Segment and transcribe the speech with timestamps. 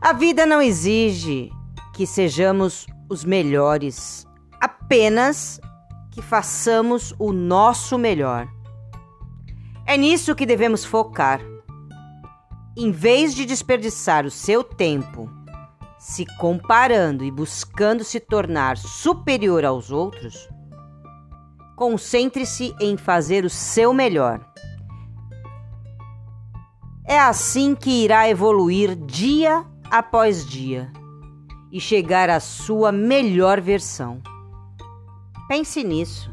[0.00, 1.50] A vida não exige
[1.92, 4.24] que sejamos os melhores,
[4.60, 5.60] apenas
[6.12, 8.48] que façamos o nosso melhor.
[9.84, 11.40] É nisso que devemos focar.
[12.76, 15.28] Em vez de desperdiçar o seu tempo
[15.98, 20.48] se comparando e buscando se tornar superior aos outros,
[21.74, 24.40] concentre-se em fazer o seu melhor.
[27.04, 30.90] É assim que irá evoluir dia após dia
[31.70, 34.22] e chegar à sua melhor versão.
[35.48, 36.30] Pense nisso.